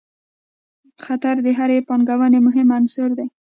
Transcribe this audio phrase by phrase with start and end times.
[1.03, 3.27] خطر د هرې پانګونې مهم عنصر دی.